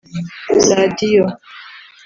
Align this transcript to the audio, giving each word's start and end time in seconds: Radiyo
Radiyo 0.79 1.25